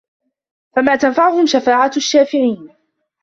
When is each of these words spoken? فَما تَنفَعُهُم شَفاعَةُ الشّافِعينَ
فَما 0.75 0.95
تَنفَعُهُم 0.95 1.45
شَفاعَةُ 1.45 1.91
الشّافِعينَ 1.97 2.69